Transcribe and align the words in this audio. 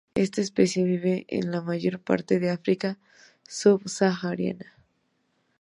Esta 0.15 0.41
especie 0.41 0.83
vive 0.83 1.27
en 1.29 1.51
la 1.51 1.61
mayor 1.61 1.99
parte 1.99 2.39
de 2.39 2.49
África 2.49 2.97
subsahariana. 3.47 4.73